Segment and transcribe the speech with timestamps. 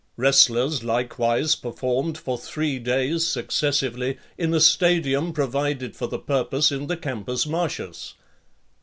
[0.17, 6.87] Wrestlers likewise performed for three days successively, in a stadium provided for the purpose in
[6.87, 8.15] the Campus Martius.